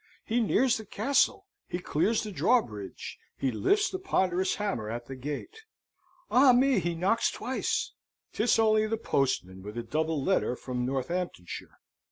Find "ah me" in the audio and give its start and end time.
6.31-6.79